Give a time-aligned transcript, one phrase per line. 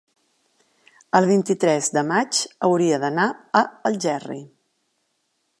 [1.19, 3.29] el vint-i-tres de maig hauria d'anar
[3.63, 4.43] a Algerri.